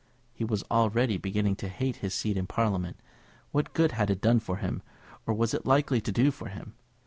[0.33, 2.99] He was already beginning to hate his seat in Parliament.
[3.51, 4.81] What good had it done for him,
[5.27, 6.73] or was it likely to do for him?